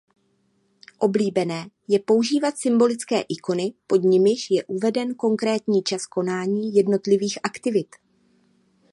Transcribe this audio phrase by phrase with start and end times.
[0.99, 7.95] Oblíbené je používat symbolické ikony pod nimiž je uveden konkrétní čas konání jednotlivých aktivit.